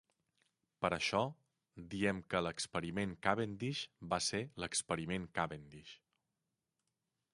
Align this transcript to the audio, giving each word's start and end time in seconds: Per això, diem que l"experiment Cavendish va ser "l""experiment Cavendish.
Per 0.83 0.89
això, 0.95 1.19
diem 1.91 2.21
que 2.33 2.41
l"experiment 2.43 3.13
Cavendish 3.27 3.83
va 4.15 4.21
ser 4.29 4.41
"l""experiment 4.63 5.29
Cavendish. 5.41 5.93